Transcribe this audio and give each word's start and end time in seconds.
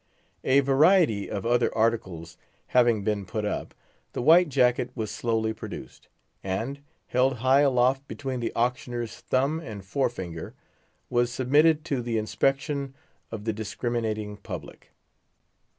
A 0.43 0.61
variety 0.61 1.29
of 1.29 1.45
other 1.45 1.69
articles 1.77 2.35
having 2.69 3.03
been 3.03 3.23
put 3.23 3.45
up, 3.45 3.75
the 4.13 4.21
white 4.23 4.49
jacket 4.49 4.89
was 4.95 5.11
slowly 5.11 5.53
produced, 5.53 6.07
and, 6.43 6.79
held 7.09 7.35
high 7.37 7.59
aloft 7.61 8.07
between 8.07 8.39
the 8.39 8.51
auctioneer's 8.55 9.17
thumb 9.17 9.59
and 9.59 9.85
fore 9.85 10.09
finger, 10.09 10.55
was 11.11 11.31
submitted 11.31 11.85
to 11.85 12.01
the 12.01 12.17
inspection 12.17 12.95
of 13.29 13.43
the 13.45 13.53
discriminating 13.53 14.37
public. 14.37 14.89